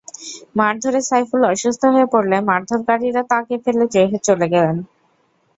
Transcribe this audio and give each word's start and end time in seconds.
মারধরে 0.55 0.99
সাইফুল 1.09 1.41
অসুস্থ 1.51 1.81
হয়ে 1.93 2.07
পড়লে 2.13 2.37
মারধরকারীরা 2.49 3.21
তাঁকে 3.31 3.55
ফেলে 3.63 3.85
রেখে 3.95 4.19
চলে 4.27 4.47
যান। 4.53 4.75